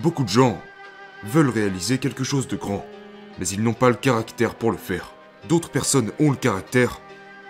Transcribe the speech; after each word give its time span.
Beaucoup 0.00 0.24
de 0.24 0.28
gens 0.28 0.60
veulent 1.24 1.50
réaliser 1.50 1.98
quelque 1.98 2.24
chose 2.24 2.48
de 2.48 2.56
grand, 2.56 2.84
mais 3.38 3.46
ils 3.48 3.62
n'ont 3.62 3.74
pas 3.74 3.90
le 3.90 3.96
caractère 3.96 4.54
pour 4.54 4.70
le 4.70 4.78
faire. 4.78 5.12
D'autres 5.48 5.70
personnes 5.70 6.12
ont 6.18 6.30
le 6.30 6.36
caractère, 6.36 7.00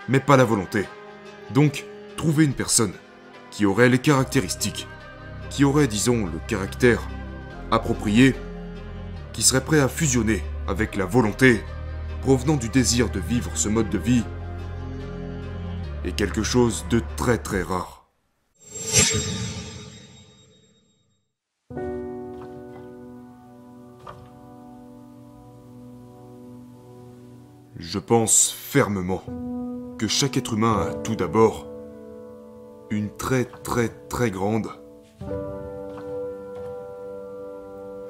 mais 0.08 0.21
pas 0.21 0.37
la 0.37 0.44
volonté. 0.44 0.86
Donc, 1.54 1.84
trouvez 2.16 2.44
une 2.44 2.54
personne 2.54 2.92
qui 3.50 3.64
aurait 3.64 3.88
les 3.88 3.98
caractéristiques, 3.98 4.88
qui 5.50 5.64
aurait, 5.64 5.86
disons, 5.86 6.26
le 6.26 6.40
caractère 6.48 7.02
approprié, 7.70 8.34
qui 9.32 9.43
serait 9.43 9.64
prêt 9.64 9.80
à 9.80 9.88
fusionner 9.88 10.43
avec 10.68 10.96
la 10.96 11.04
volonté 11.04 11.62
provenant 12.22 12.56
du 12.56 12.68
désir 12.68 13.11
de 13.11 13.20
vivre 13.20 13.50
ce 13.54 13.68
mode 13.68 13.90
de 13.90 13.98
vie, 13.98 14.24
est 16.04 16.12
quelque 16.12 16.43
chose 16.43 16.84
de 16.90 17.02
très 17.16 17.38
très 17.38 17.62
rare. 17.62 18.06
Je 27.85 27.99
pense 27.99 28.53
fermement 28.53 29.25
que 29.99 30.07
chaque 30.07 30.36
être 30.36 30.54
humain 30.54 30.86
a 30.89 30.95
tout 30.95 31.17
d'abord 31.17 31.67
une 32.91 33.11
très 33.11 33.45
très 33.45 33.89
très 33.89 34.31
grande 34.31 34.69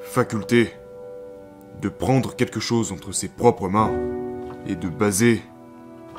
faculté 0.01 0.75
de 1.81 1.89
prendre 1.89 2.37
quelque 2.37 2.61
chose 2.61 2.93
entre 2.93 3.13
ses 3.13 3.29
propres 3.29 3.71
mains 3.71 3.91
et 4.67 4.77
de 4.77 4.91
baser 4.91 5.41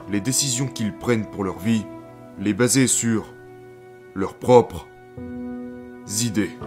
les 0.09 0.19
décisions 0.19 0.65
qu'ils 0.65 0.97
prennent 0.97 1.29
pour 1.29 1.43
leur 1.43 1.59
vie, 1.59 1.85
les 2.39 2.55
baser 2.55 2.87
sur 2.87 3.31
leurs 4.15 4.33
propres 4.33 4.87
idées. 6.23 6.57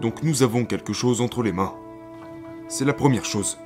Donc 0.00 0.22
nous 0.22 0.42
avons 0.42 0.64
quelque 0.64 0.94
chose 0.94 1.20
entre 1.20 1.42
les 1.42 1.52
mains. 1.52 1.74
C'est 2.68 2.86
la 2.86 2.94
première 2.94 3.26
chose. 3.26 3.58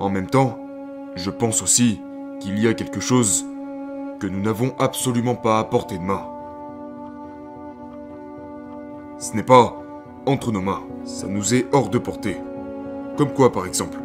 En 0.00 0.08
même 0.08 0.28
temps, 0.28 0.58
je 1.14 1.30
pense 1.30 1.62
aussi 1.62 2.00
qu'il 2.40 2.58
y 2.58 2.66
a 2.66 2.72
quelque 2.72 3.00
chose 3.00 3.44
que 4.18 4.26
nous 4.26 4.40
n'avons 4.40 4.74
absolument 4.78 5.34
pas 5.34 5.58
à 5.58 5.64
portée 5.64 5.98
de 5.98 6.02
main. 6.02 6.26
Ce 9.18 9.36
n'est 9.36 9.42
pas 9.42 9.76
entre 10.24 10.52
nos 10.52 10.62
mains, 10.62 10.82
ça 11.04 11.26
nous 11.26 11.54
est 11.54 11.66
hors 11.72 11.90
de 11.90 11.98
portée. 11.98 12.38
Comme 13.18 13.34
quoi 13.34 13.52
par 13.52 13.66
exemple 13.66 13.98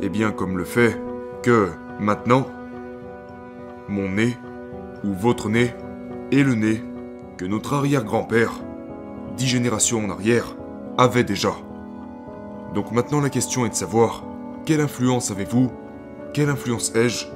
Eh 0.00 0.08
bien 0.08 0.30
comme 0.30 0.56
le 0.56 0.64
fait 0.64 0.96
que 1.42 1.70
maintenant, 1.98 2.46
mon 3.88 4.10
nez, 4.10 4.36
ou 5.02 5.12
votre 5.12 5.48
nez, 5.48 5.74
est 6.30 6.44
le 6.44 6.54
nez 6.54 6.80
que 7.36 7.44
notre 7.44 7.74
arrière-grand-père, 7.74 8.52
dix 9.36 9.46
générations 9.48 10.04
en 10.04 10.10
arrière, 10.10 10.54
avait 10.98 11.24
déjà. 11.24 11.52
Donc 12.76 12.92
maintenant 12.92 13.22
la 13.22 13.30
question 13.30 13.64
est 13.64 13.70
de 13.70 13.74
savoir 13.74 14.22
quelle 14.66 14.82
influence 14.82 15.30
avez-vous, 15.30 15.72
quelle 16.34 16.50
influence 16.50 16.94
ai-je? 16.94 17.26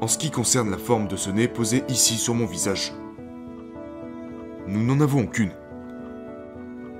En 0.00 0.08
ce 0.08 0.18
qui 0.18 0.32
concerne 0.32 0.68
la 0.68 0.78
forme 0.78 1.06
de 1.06 1.14
ce 1.14 1.30
nez 1.30 1.46
posé 1.46 1.84
ici 1.88 2.14
sur 2.14 2.34
mon 2.34 2.46
visage. 2.46 2.92
Nous 4.66 4.84
n'en 4.84 5.00
avons 5.00 5.20
aucune. 5.20 5.52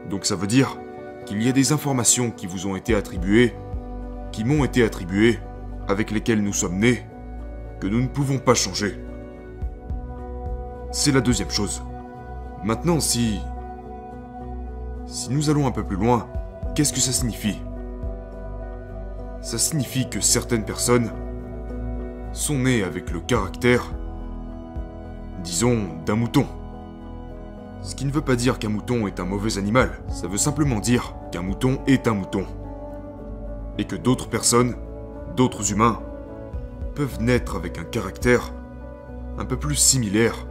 Donc 0.08 0.24
ça 0.24 0.36
veut 0.36 0.46
dire 0.46 0.78
qu'il 1.26 1.42
y 1.42 1.48
a 1.48 1.52
des 1.52 1.72
informations 1.72 2.30
qui 2.30 2.46
vous 2.46 2.68
ont 2.68 2.76
été 2.76 2.94
attribuées, 2.94 3.52
qui 4.30 4.44
m'ont 4.44 4.62
été 4.62 4.84
attribuées, 4.84 5.40
avec 5.88 6.12
lesquelles 6.12 6.44
nous 6.44 6.52
sommes 6.52 6.78
nés, 6.78 7.04
que 7.80 7.88
nous 7.88 8.02
ne 8.02 8.06
pouvons 8.06 8.38
pas 8.38 8.54
changer. 8.54 9.00
C'est 10.92 11.10
la 11.10 11.20
deuxième 11.20 11.50
chose. 11.50 11.82
Maintenant, 12.62 13.00
si... 13.00 13.40
Si 15.06 15.28
nous 15.32 15.50
allons 15.50 15.66
un 15.66 15.72
peu 15.72 15.82
plus 15.82 15.96
loin, 15.96 16.28
Qu'est-ce 16.74 16.94
que 16.94 17.00
ça 17.00 17.12
signifie? 17.12 17.58
Ça 19.42 19.58
signifie 19.58 20.08
que 20.08 20.22
certaines 20.22 20.64
personnes 20.64 21.10
sont 22.32 22.60
nées 22.60 22.82
avec 22.82 23.10
le 23.10 23.20
caractère, 23.20 23.92
disons, 25.44 25.88
d'un 26.06 26.14
mouton. 26.14 26.46
Ce 27.82 27.94
qui 27.94 28.06
ne 28.06 28.10
veut 28.10 28.22
pas 28.22 28.36
dire 28.36 28.58
qu'un 28.58 28.70
mouton 28.70 29.06
est 29.06 29.20
un 29.20 29.26
mauvais 29.26 29.58
animal, 29.58 29.98
ça 30.08 30.28
veut 30.28 30.38
simplement 30.38 30.78
dire 30.78 31.14
qu'un 31.30 31.42
mouton 31.42 31.80
est 31.86 32.08
un 32.08 32.14
mouton. 32.14 32.46
Et 33.76 33.84
que 33.84 33.96
d'autres 33.96 34.30
personnes, 34.30 34.74
d'autres 35.36 35.72
humains, 35.72 36.00
peuvent 36.94 37.20
naître 37.20 37.56
avec 37.56 37.76
un 37.76 37.84
caractère 37.84 38.50
un 39.36 39.44
peu 39.44 39.58
plus 39.58 39.76
similaire 39.76 40.46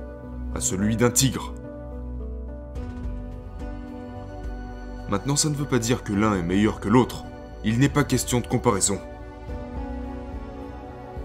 à 0.53 0.59
celui 0.59 0.97
d'un 0.97 1.09
tigre. 1.09 1.55
Maintenant, 5.11 5.35
ça 5.35 5.49
ne 5.49 5.55
veut 5.55 5.65
pas 5.65 5.77
dire 5.77 6.05
que 6.05 6.13
l'un 6.13 6.35
est 6.35 6.41
meilleur 6.41 6.79
que 6.79 6.87
l'autre. 6.87 7.25
Il 7.65 7.79
n'est 7.79 7.89
pas 7.89 8.05
question 8.05 8.39
de 8.39 8.47
comparaison. 8.47 8.97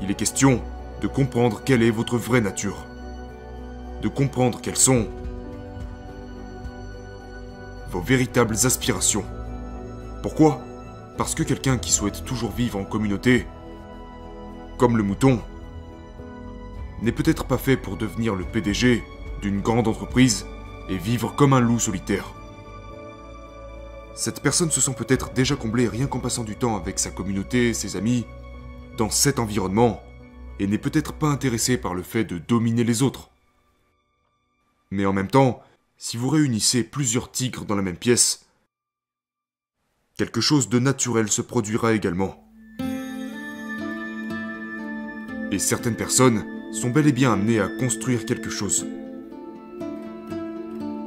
Il 0.03 0.11
est 0.11 0.17
question 0.17 0.61
de 1.01 1.07
comprendre 1.07 1.63
quelle 1.65 1.85
est 1.85 1.93
votre 1.93 2.17
vraie 2.17 2.41
nature. 2.41 2.85
De 4.03 4.09
comprendre 4.09 4.61
quelles 4.61 4.77
sont 4.77 5.07
vos 7.93 8.01
véritables 8.01 8.57
aspirations. 8.65 9.25
Pourquoi? 10.21 10.65
Parce 11.17 11.37
que 11.37 11.45
quelqu'un 11.45 11.79
qui 11.79 11.93
souhaite 11.93 12.25
toujours 12.25 12.51
vivre 12.51 12.81
en 12.81 12.85
communauté, 12.85 13.47
comme 14.79 14.97
le 14.97 15.05
mouton, 15.05 15.39
n'est 17.03 17.13
peut-être 17.13 17.45
pas 17.45 17.57
fait 17.57 17.77
pour 17.77 17.97
devenir 17.97 18.35
le 18.35 18.47
PDG 18.47 19.05
d'une 19.43 19.61
grande 19.61 19.87
entreprise 19.87 20.45
et 20.89 20.99
vivre 20.99 21.37
comme 21.37 21.53
un 21.53 21.61
loup 21.61 21.79
solitaire. 21.79 22.33
Cette 24.17 24.41
personne 24.41 24.71
se 24.71 24.81
sent 24.81 24.95
peut-être 24.97 25.35
déjà 25.35 25.57
comblée 25.57 25.87
rien 25.87 26.07
qu'en 26.07 26.21
passant 26.21 26.43
du 26.43 26.57
temps 26.57 26.75
avec 26.75 26.99
sa 26.99 27.11
communauté, 27.11 27.75
ses 27.75 27.97
amis, 27.97 28.25
dans 28.97 29.11
cet 29.11 29.39
environnement, 29.39 30.03
et 30.59 30.67
n'est 30.67 30.79
peut-être 30.79 31.13
pas 31.13 31.29
intéressée 31.29 31.77
par 31.77 31.93
le 31.93 32.03
fait 32.03 32.25
de 32.25 32.39
dominer 32.39 32.83
les 32.83 33.03
autres. 33.03 33.31
Mais 34.91 35.05
en 35.05 35.13
même 35.13 35.29
temps, 35.29 35.63
si 35.99 36.17
vous 36.17 36.31
réunissez 36.31 36.83
plusieurs 36.83 37.31
tigres 37.31 37.67
dans 37.67 37.75
la 37.75 37.83
même 37.83 37.99
pièce, 37.99 38.47
quelque 40.17 40.41
chose 40.41 40.71
de 40.71 40.79
naturel 40.79 41.31
se 41.31 41.43
produira 41.43 41.93
également. 41.93 42.43
Et 45.53 45.59
certaines 45.59 45.95
personnes 45.95 46.47
sont 46.73 46.89
bel 46.89 47.07
et 47.07 47.13
bien 47.13 47.35
amenées 47.35 47.61
à 47.61 47.69
construire 47.69 48.25
quelque 48.25 48.51
chose. 48.51 48.87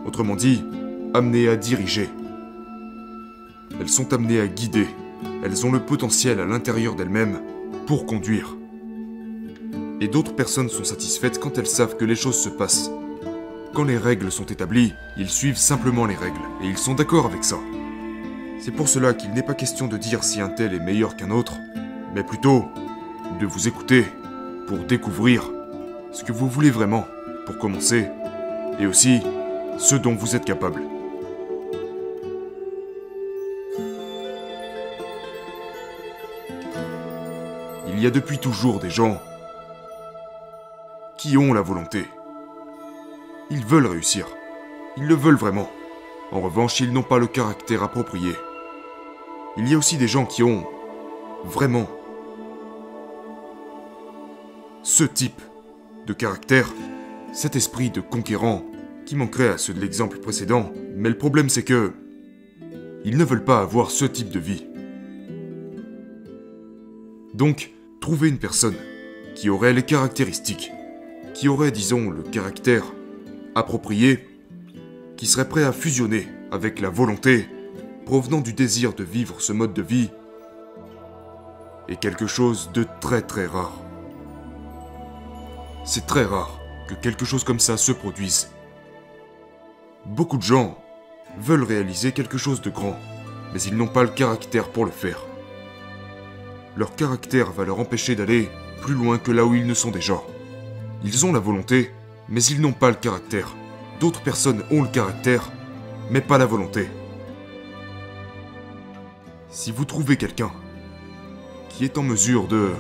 Autrement 0.06 0.36
dit, 0.36 0.64
amenées 1.16 1.50
à 1.50 1.56
diriger. 1.56 2.08
Elles 3.80 3.90
sont 3.90 4.14
amenées 4.14 4.42
à 4.42 4.48
guider. 4.48 4.88
Elles 5.44 5.66
ont 5.66 5.72
le 5.72 5.80
potentiel 5.80 6.40
à 6.40 6.46
l'intérieur 6.46 6.96
d'elles-mêmes 6.96 7.42
pour 7.88 8.06
conduire. 8.06 8.56
Et 10.02 10.08
d'autres 10.08 10.36
personnes 10.36 10.70
sont 10.70 10.84
satisfaites 10.84 11.40
quand 11.40 11.58
elles 11.58 11.68
savent 11.68 11.98
que 11.98 12.06
les 12.06 12.16
choses 12.16 12.40
se 12.40 12.50
passent. 12.50 12.92
Quand 13.74 13.84
les 13.84 13.98
règles 13.98 14.32
sont 14.32 14.46
établies, 14.46 14.94
ils 15.18 15.30
suivent 15.30 15.58
simplement 15.58 16.06
les 16.06 16.16
règles, 16.16 16.40
et 16.64 16.68
ils 16.68 16.78
sont 16.78 16.96
d'accord 16.96 17.26
avec 17.26 17.44
ça. 17.44 17.58
C'est 18.60 18.72
pour 18.72 18.90
cela 18.90 19.14
qu'il 19.14 19.32
n'est 19.32 19.44
pas 19.44 19.54
question 19.54 19.88
de 19.88 19.98
dire 19.98 20.24
si 20.24 20.42
un 20.42 20.50
tel 20.50 20.74
est 20.74 20.80
meilleur 20.80 21.16
qu'un 21.16 21.32
autre, 21.32 21.54
mais 22.16 22.24
plutôt 22.24 22.66
de 23.40 23.46
vous 23.46 23.68
écouter 23.68 24.06
pour 24.68 24.80
découvrir 24.80 25.50
ce 26.12 26.24
que 26.24 26.32
vous 26.32 26.50
voulez 26.50 26.72
vraiment, 26.72 27.06
pour 27.46 27.58
commencer, 27.58 28.08
et 28.80 28.88
aussi 28.88 29.20
ce 29.78 29.96
dont 29.96 30.16
vous 30.16 30.36
êtes 30.36 30.46
capable. 30.46 30.82
Il 38.00 38.04
y 38.04 38.08
a 38.08 38.12
depuis 38.12 38.38
toujours 38.38 38.80
des 38.80 38.90
gens 38.90 39.22
qui 41.18 41.36
ont 41.36 41.54
la 41.54 41.62
volonté. 41.62 42.06
Ils 43.50 43.66
veulent 43.66 43.88
réussir. 43.88 44.26
Ils 44.96 45.06
le 45.06 45.16
veulent 45.16 45.36
vraiment. 45.36 45.70
En 46.32 46.40
revanche, 46.40 46.80
ils 46.80 46.94
n'ont 46.94 47.04
pas 47.04 47.20
le 47.20 47.28
caractère 47.28 47.84
approprié. 47.84 48.32
Il 49.58 49.68
y 49.68 49.74
a 49.74 49.78
aussi 49.78 49.98
des 49.98 50.08
gens 50.08 50.26
qui 50.26 50.44
ont 50.44 50.66
vraiment 51.44 51.90
ce 54.82 55.04
type 55.04 55.42
de 56.08 56.14
caractère, 56.14 56.72
cet 57.34 57.58
esprit 57.58 57.90
de 57.90 58.00
conquérant 58.00 58.64
qui 59.06 59.18
manquerait 59.18 59.50
à 59.50 59.58
ceux 59.58 59.74
de 59.74 59.82
l'exemple 59.82 60.20
précédent, 60.20 60.72
mais 60.96 61.10
le 61.10 61.18
problème 61.18 61.50
c'est 61.50 61.64
que 61.64 61.92
ils 63.04 63.18
ne 63.18 63.26
veulent 63.26 63.44
pas 63.44 63.60
avoir 63.60 63.92
ce 63.92 64.06
type 64.06 64.30
de 64.30 64.40
vie. 64.40 64.66
Donc, 67.34 67.74
trouver 68.10 68.30
une 68.30 68.40
personne 68.40 68.76
qui 69.36 69.52
aurait 69.52 69.72
les 69.72 69.84
caractéristiques, 69.84 70.72
qui 71.36 71.48
aurait, 71.48 71.70
disons, 71.70 72.10
le 72.10 72.24
caractère 72.24 72.84
approprié, 73.54 74.28
qui 75.16 75.28
serait 75.28 75.48
prêt 75.48 75.64
à 75.64 75.72
fusionner 75.72 76.28
avec 76.52 76.80
la 76.80 76.90
volonté 76.90 77.48
provenant 78.08 78.42
du 78.42 78.52
désir 78.52 78.94
de 78.94 79.04
vivre 79.04 79.40
ce 79.42 79.54
mode 79.54 79.76
de 79.76 79.84
vie, 79.84 80.10
est 81.88 82.00
quelque 82.00 82.26
chose 82.26 82.72
de 82.74 82.84
très 83.00 83.22
très 83.22 83.46
rare. 83.46 83.80
C'est 85.86 86.08
très 86.08 86.26
rare 86.26 86.60
que 86.88 86.96
quelque 86.96 87.26
chose 87.26 87.44
comme 87.44 87.60
ça 87.60 87.78
se 87.78 87.92
produise. 87.92 88.50
Beaucoup 90.08 90.38
de 90.38 90.42
gens 90.42 90.84
veulent 91.40 91.62
réaliser 91.62 92.12
quelque 92.12 92.40
chose 92.40 92.62
de 92.62 92.72
grand, 92.72 92.98
mais 93.54 93.62
ils 93.62 93.78
n'ont 93.78 93.86
pas 93.86 94.02
le 94.02 94.10
caractère 94.10 94.70
pour 94.70 94.86
le 94.86 94.92
faire. 94.92 95.29
Leur 96.80 96.96
caractère 96.96 97.52
va 97.52 97.66
leur 97.66 97.78
empêcher 97.82 98.16
d'aller 98.16 98.50
plus 98.82 98.94
loin 98.94 99.18
que 99.18 99.34
là 99.34 99.44
où 99.44 99.54
ils 99.54 99.68
ne 99.68 99.74
sont 99.74 99.92
déjà. 99.92 100.22
Ils 101.04 101.26
ont 101.26 101.34
la 101.34 101.40
volonté, 101.40 101.92
mais 102.30 102.42
ils 102.42 102.62
n'ont 102.62 102.72
pas 102.72 102.90
le 102.90 102.96
caractère. 102.96 103.54
D'autres 104.00 104.22
personnes 104.22 104.64
ont 104.72 104.84
le 104.84 104.88
caractère, 104.88 105.52
mais 106.10 106.22
pas 106.22 106.38
la 106.38 106.46
volonté. 106.46 106.88
Si 109.50 109.74
vous 109.74 109.84
trouvez 109.84 110.16
quelqu'un 110.16 110.54
qui 111.68 111.84
est 111.84 111.98
en 111.98 112.04
mesure 112.04 112.48
de 112.48 112.72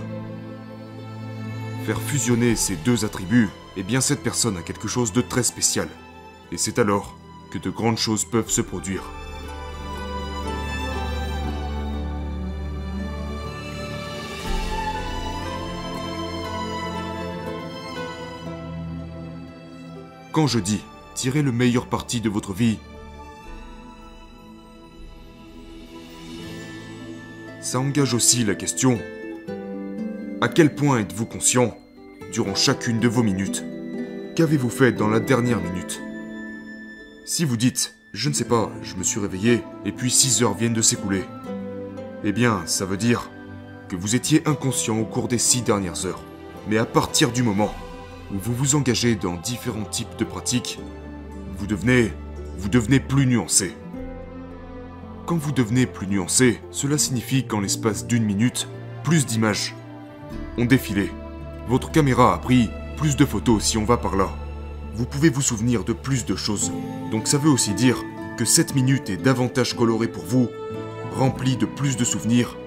faire 1.85 1.99
fusionner 1.99 2.55
ces 2.55 2.77
deux 2.77 3.03
attributs, 3.03 3.49
eh 3.75 3.83
bien 3.83 3.99
cette 3.99 4.23
personne 4.23 4.55
a 4.55 4.61
quelque 4.61 4.87
chose 4.87 5.11
de 5.11 5.19
très 5.19 5.43
spécial. 5.43 5.89
Et 6.53 6.57
c'est 6.57 6.79
alors 6.79 7.17
que 7.51 7.57
de 7.57 7.69
grandes 7.69 7.97
choses 7.97 8.23
peuvent 8.23 8.49
se 8.49 8.61
produire. 8.61 9.03
Quand 20.31 20.45
je 20.45 20.59
dis 20.59 20.81
tirer 21.15 21.41
le 21.41 21.51
meilleur 21.51 21.87
parti 21.87 22.21
de 22.21 22.29
votre 22.29 22.53
vie, 22.53 22.77
ça 27.61 27.79
engage 27.79 28.13
aussi 28.13 28.45
la 28.45 28.53
question 28.53 28.99
à 30.41 30.47
quel 30.47 30.75
point 30.75 30.99
êtes-vous 30.99 31.25
conscient 31.25 31.75
durant 32.31 32.53
chacune 32.53 32.99
de 32.99 33.07
vos 33.07 33.23
minutes? 33.23 33.65
Qu'avez-vous 34.35 34.69
fait 34.69 34.91
dans 34.91 35.09
la 35.09 35.19
dernière 35.19 35.59
minute? 35.59 35.99
Si 37.25 37.43
vous 37.43 37.57
dites 37.57 37.95
je 38.13 38.29
ne 38.29 38.33
sais 38.33 38.45
pas, 38.45 38.71
je 38.81 38.95
me 38.95 39.03
suis 39.03 39.19
réveillé 39.19 39.61
et 39.85 39.91
puis 39.91 40.09
6 40.09 40.43
heures 40.43 40.55
viennent 40.55 40.73
de 40.73 40.81
s'écouler, 40.81 41.23
eh 42.23 42.31
bien, 42.31 42.63
ça 42.65 42.85
veut 42.85 42.97
dire 42.97 43.29
que 43.87 43.95
vous 43.95 44.15
étiez 44.15 44.41
inconscient 44.47 44.97
au 44.99 45.05
cours 45.05 45.27
des 45.27 45.37
6 45.37 45.61
dernières 45.61 46.05
heures. 46.05 46.23
Mais 46.67 46.77
à 46.77 46.85
partir 46.85 47.31
du 47.31 47.43
moment 47.43 47.73
vous 48.31 48.53
vous 48.53 48.75
engagez 48.75 49.15
dans 49.15 49.35
différents 49.35 49.85
types 49.85 50.15
de 50.17 50.23
pratiques, 50.23 50.79
vous 51.57 51.67
devenez, 51.67 52.13
vous 52.57 52.69
devenez 52.69 52.99
plus 52.99 53.25
nuancé. 53.25 53.73
Quand 55.25 55.37
vous 55.37 55.51
devenez 55.51 55.85
plus 55.85 56.07
nuancé, 56.07 56.59
cela 56.71 56.97
signifie 56.97 57.45
qu'en 57.45 57.59
l'espace 57.59 58.05
d'une 58.05 58.23
minute, 58.23 58.67
plus 59.03 59.25
d'images 59.25 59.75
ont 60.57 60.65
défilé. 60.65 61.11
Votre 61.67 61.91
caméra 61.91 62.33
a 62.33 62.37
pris 62.37 62.69
plus 62.97 63.15
de 63.15 63.25
photos 63.25 63.63
si 63.63 63.77
on 63.77 63.85
va 63.85 63.97
par 63.97 64.15
là. 64.15 64.29
Vous 64.95 65.05
pouvez 65.05 65.29
vous 65.29 65.41
souvenir 65.41 65.83
de 65.83 65.93
plus 65.93 66.25
de 66.25 66.35
choses. 66.35 66.71
Donc 67.11 67.27
ça 67.27 67.37
veut 67.37 67.49
aussi 67.49 67.73
dire 67.73 68.03
que 68.37 68.45
cette 68.45 68.75
minute 68.75 69.09
est 69.09 69.17
davantage 69.17 69.75
colorée 69.75 70.07
pour 70.07 70.25
vous, 70.25 70.49
remplie 71.15 71.57
de 71.57 71.65
plus 71.65 71.97
de 71.97 72.03
souvenirs 72.03 72.57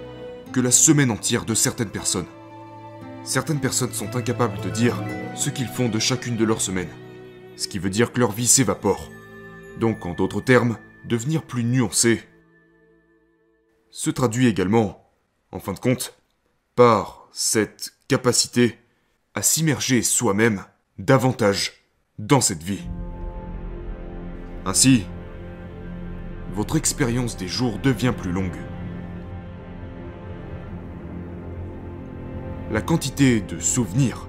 que 0.52 0.60
la 0.60 0.70
semaine 0.70 1.10
entière 1.10 1.44
de 1.44 1.54
certaines 1.54 1.90
personnes. 1.90 2.26
Certaines 3.24 3.60
personnes 3.60 3.92
sont 3.92 4.16
incapables 4.16 4.60
de 4.62 4.70
dire 4.70 5.00
ce 5.36 5.48
qu'ils 5.48 5.68
font 5.68 5.88
de 5.88 6.00
chacune 6.00 6.36
de 6.36 6.44
leurs 6.44 6.60
semaines, 6.60 6.90
ce 7.56 7.68
qui 7.68 7.78
veut 7.78 7.90
dire 7.90 8.12
que 8.12 8.18
leur 8.18 8.32
vie 8.32 8.48
s'évapore. 8.48 9.10
Donc, 9.78 10.04
en 10.06 10.12
d'autres 10.12 10.40
termes, 10.40 10.76
devenir 11.04 11.42
plus 11.42 11.62
nuancé 11.62 12.22
se 13.90 14.10
traduit 14.10 14.48
également, 14.48 15.08
en 15.52 15.60
fin 15.60 15.72
de 15.72 15.78
compte, 15.78 16.18
par 16.74 17.28
cette 17.30 17.92
capacité 18.08 18.78
à 19.34 19.42
s'immerger 19.42 20.02
soi-même 20.02 20.64
davantage 20.98 21.84
dans 22.18 22.40
cette 22.40 22.62
vie. 22.62 22.82
Ainsi, 24.64 25.04
votre 26.54 26.76
expérience 26.76 27.36
des 27.36 27.48
jours 27.48 27.78
devient 27.78 28.14
plus 28.16 28.32
longue. 28.32 28.58
La 32.72 32.80
quantité 32.80 33.42
de 33.42 33.60
souvenirs 33.60 34.28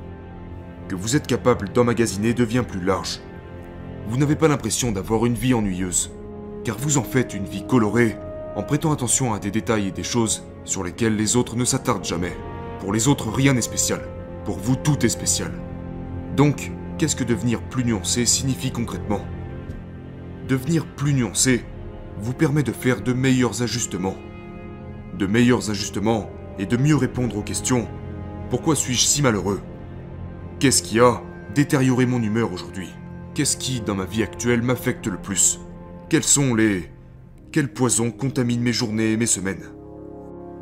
que 0.89 0.95
vous 0.95 1.15
êtes 1.15 1.27
capable 1.27 1.71
d'emmagasiner 1.71 2.33
devient 2.33 2.65
plus 2.67 2.83
large. 2.83 3.21
Vous 4.09 4.17
n'avez 4.17 4.35
pas 4.35 4.49
l'impression 4.49 4.91
d'avoir 4.91 5.25
une 5.25 5.33
vie 5.33 5.53
ennuyeuse, 5.53 6.11
car 6.65 6.77
vous 6.77 6.97
en 6.97 7.03
faites 7.03 7.33
une 7.33 7.45
vie 7.45 7.65
colorée 7.65 8.17
en 8.57 8.63
prêtant 8.63 8.91
attention 8.91 9.33
à 9.33 9.39
des 9.39 9.49
détails 9.49 9.87
et 9.87 9.91
des 9.91 10.03
choses 10.03 10.45
sur 10.65 10.83
lesquels 10.83 11.15
les 11.15 11.37
autres 11.37 11.55
ne 11.55 11.63
s'attardent 11.63 12.03
jamais. 12.03 12.35
Pour 12.81 12.91
les 12.91 13.07
autres, 13.07 13.31
rien 13.31 13.53
n'est 13.53 13.61
spécial. 13.61 14.01
Pour 14.43 14.59
vous, 14.59 14.75
tout 14.75 15.05
est 15.05 15.09
spécial. 15.09 15.53
Donc, 16.35 16.69
qu'est-ce 16.97 17.15
que 17.15 17.23
devenir 17.23 17.61
plus 17.61 17.85
nuancé 17.85 18.25
signifie 18.25 18.71
concrètement? 18.71 19.21
Devenir 20.49 20.85
plus 20.85 21.13
nuancé 21.13 21.63
vous 22.19 22.33
permet 22.33 22.63
de 22.63 22.73
faire 22.73 23.01
de 23.01 23.13
meilleurs 23.13 23.61
ajustements. 23.61 24.17
De 25.17 25.27
meilleurs 25.27 25.69
ajustements 25.69 26.29
et 26.59 26.65
de 26.65 26.75
mieux 26.75 26.97
répondre 26.97 27.37
aux 27.37 27.41
questions 27.41 27.87
pourquoi 28.49 28.75
suis-je 28.75 29.05
si 29.05 29.21
malheureux? 29.21 29.61
Qu'est-ce 30.59 30.83
qui 30.83 30.99
a 30.99 31.21
détérioré 31.55 32.05
mon 32.05 32.21
humeur 32.21 32.53
aujourd'hui? 32.53 32.89
Qu'est-ce 33.33 33.57
qui, 33.57 33.81
dans 33.81 33.95
ma 33.95 34.05
vie 34.05 34.23
actuelle, 34.23 34.61
m'affecte 34.61 35.07
le 35.07 35.17
plus? 35.17 35.59
Quels 36.09 36.23
sont 36.23 36.53
les... 36.55 36.89
Quels 37.51 37.71
poisons 37.71 38.11
contaminent 38.11 38.63
mes 38.63 38.73
journées 38.73 39.11
et 39.11 39.17
mes 39.17 39.25
semaines? 39.25 39.65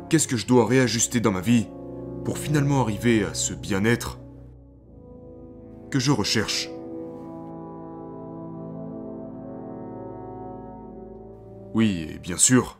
Qu'est-ce 0.08 0.28
que 0.28 0.36
je 0.36 0.46
dois 0.46 0.66
réajuster 0.66 1.20
dans 1.20 1.32
ma 1.32 1.40
vie 1.40 1.68
pour 2.24 2.38
finalement 2.38 2.82
arriver 2.82 3.24
à 3.24 3.34
ce 3.34 3.54
bien-être 3.54 4.18
que 5.90 5.98
je 5.98 6.12
recherche? 6.12 6.70
Oui, 11.74 12.08
et 12.14 12.18
bien 12.18 12.36
sûr, 12.36 12.78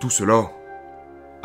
tout 0.00 0.10
cela 0.10 0.50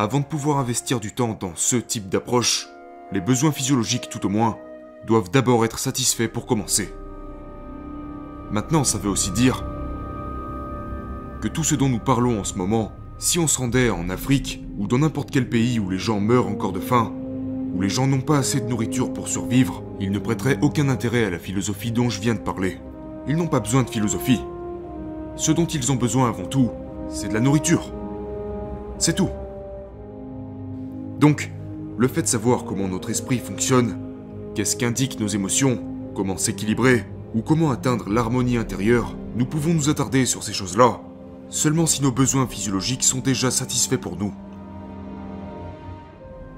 avant 0.01 0.19
de 0.19 0.25
pouvoir 0.25 0.57
investir 0.57 0.99
du 0.99 1.11
temps 1.11 1.37
dans 1.39 1.51
ce 1.53 1.75
type 1.75 2.09
d'approche, 2.09 2.67
les 3.11 3.21
besoins 3.21 3.51
physiologiques 3.51 4.09
tout 4.09 4.25
au 4.25 4.29
moins 4.29 4.57
doivent 5.05 5.29
d'abord 5.29 5.63
être 5.63 5.77
satisfaits 5.77 6.27
pour 6.27 6.47
commencer. 6.47 6.91
Maintenant, 8.49 8.83
ça 8.83 8.97
veut 8.97 9.11
aussi 9.11 9.29
dire 9.29 9.63
que 11.39 11.47
tout 11.47 11.63
ce 11.63 11.75
dont 11.75 11.87
nous 11.87 11.99
parlons 11.99 12.39
en 12.39 12.43
ce 12.43 12.55
moment, 12.55 12.93
si 13.19 13.37
on 13.37 13.45
se 13.45 13.59
rendait 13.59 13.91
en 13.91 14.09
Afrique 14.09 14.63
ou 14.79 14.87
dans 14.87 14.97
n'importe 14.97 15.29
quel 15.29 15.47
pays 15.47 15.79
où 15.79 15.91
les 15.91 15.99
gens 15.99 16.19
meurent 16.19 16.47
encore 16.47 16.73
de 16.73 16.79
faim, 16.79 17.13
où 17.75 17.79
les 17.79 17.89
gens 17.89 18.07
n'ont 18.07 18.21
pas 18.21 18.39
assez 18.39 18.59
de 18.59 18.67
nourriture 18.67 19.13
pour 19.13 19.27
survivre, 19.27 19.83
ils 19.99 20.11
ne 20.11 20.17
prêteraient 20.17 20.57
aucun 20.63 20.89
intérêt 20.89 21.25
à 21.25 21.29
la 21.29 21.37
philosophie 21.37 21.91
dont 21.91 22.09
je 22.09 22.21
viens 22.21 22.33
de 22.33 22.39
parler. 22.39 22.79
Ils 23.27 23.37
n'ont 23.37 23.45
pas 23.45 23.59
besoin 23.59 23.83
de 23.83 23.89
philosophie. 23.91 24.41
Ce 25.35 25.51
dont 25.51 25.67
ils 25.67 25.91
ont 25.91 25.95
besoin 25.95 26.27
avant 26.27 26.47
tout, 26.47 26.71
c'est 27.07 27.27
de 27.27 27.35
la 27.35 27.39
nourriture. 27.39 27.93
C'est 28.97 29.15
tout. 29.15 29.29
Donc, 31.21 31.51
le 31.99 32.07
fait 32.07 32.23
de 32.23 32.27
savoir 32.27 32.65
comment 32.65 32.87
notre 32.87 33.11
esprit 33.11 33.37
fonctionne, 33.37 33.95
qu'est-ce 34.55 34.75
qu'indiquent 34.75 35.19
nos 35.19 35.27
émotions, 35.27 35.79
comment 36.15 36.35
s'équilibrer, 36.35 37.05
ou 37.35 37.43
comment 37.43 37.69
atteindre 37.69 38.09
l'harmonie 38.09 38.57
intérieure, 38.57 39.15
nous 39.35 39.45
pouvons 39.45 39.75
nous 39.75 39.87
attarder 39.87 40.25
sur 40.25 40.41
ces 40.41 40.51
choses-là, 40.51 40.99
seulement 41.47 41.85
si 41.85 42.01
nos 42.01 42.11
besoins 42.11 42.47
physiologiques 42.47 43.03
sont 43.03 43.19
déjà 43.19 43.51
satisfaits 43.51 43.97
pour 43.99 44.17
nous. 44.17 44.33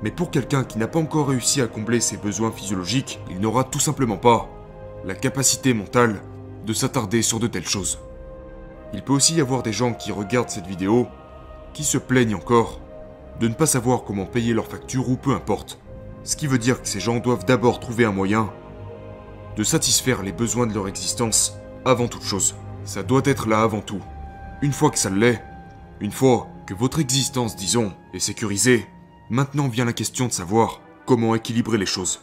Mais 0.01 0.11
pour 0.11 0.31
quelqu'un 0.31 0.63
qui 0.63 0.77
n'a 0.77 0.87
pas 0.87 0.99
encore 0.99 1.27
réussi 1.27 1.59
à 1.59 1.67
combler 1.67 1.99
ses 1.99 2.15
besoins 2.15 2.53
physiologiques, 2.53 3.19
il 3.29 3.41
n'aura 3.41 3.65
tout 3.65 3.81
simplement 3.81 4.17
pas 4.17 4.49
la 5.03 5.13
capacité 5.13 5.73
mentale 5.73 6.21
de 6.65 6.71
s'attarder 6.71 7.21
sur 7.21 7.41
de 7.41 7.47
telles 7.47 7.67
choses. 7.67 7.99
Il 8.93 9.01
peut 9.01 9.11
aussi 9.11 9.35
y 9.35 9.41
avoir 9.41 9.61
des 9.61 9.73
gens 9.73 9.93
qui 9.93 10.13
regardent 10.13 10.49
cette 10.49 10.67
vidéo, 10.67 11.07
qui 11.73 11.83
se 11.83 11.97
plaignent 11.97 12.35
encore 12.35 12.79
de 13.39 13.47
ne 13.47 13.53
pas 13.53 13.65
savoir 13.65 14.03
comment 14.03 14.25
payer 14.25 14.53
leurs 14.53 14.67
factures 14.67 15.09
ou 15.09 15.15
peu 15.15 15.33
importe. 15.33 15.79
Ce 16.23 16.35
qui 16.35 16.47
veut 16.47 16.57
dire 16.57 16.81
que 16.81 16.87
ces 16.87 16.99
gens 16.99 17.19
doivent 17.19 17.45
d'abord 17.45 17.79
trouver 17.79 18.05
un 18.05 18.11
moyen 18.11 18.51
de 19.57 19.63
satisfaire 19.63 20.23
les 20.23 20.31
besoins 20.31 20.67
de 20.67 20.73
leur 20.73 20.87
existence 20.87 21.57
avant 21.85 22.07
toute 22.07 22.23
chose. 22.23 22.55
Ça 22.85 23.03
doit 23.03 23.21
être 23.25 23.47
là 23.47 23.61
avant 23.61 23.81
tout. 23.81 24.01
Une 24.61 24.73
fois 24.73 24.89
que 24.89 24.99
ça 24.99 25.09
l'est, 25.09 25.43
une 25.99 26.11
fois 26.11 26.47
que 26.65 26.73
votre 26.73 26.99
existence, 26.99 27.55
disons, 27.55 27.93
est 28.13 28.19
sécurisée, 28.19 28.87
maintenant 29.29 29.67
vient 29.67 29.85
la 29.85 29.93
question 29.93 30.27
de 30.27 30.31
savoir 30.31 30.81
comment 31.05 31.35
équilibrer 31.35 31.77
les 31.77 31.85
choses. 31.85 32.21